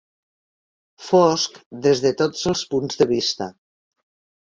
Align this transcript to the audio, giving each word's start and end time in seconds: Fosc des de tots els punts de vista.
Fosc 1.09 1.61
des 1.85 2.03
de 2.07 2.15
tots 2.25 2.51
els 2.55 2.67
punts 2.75 3.01
de 3.03 3.11
vista. 3.17 3.53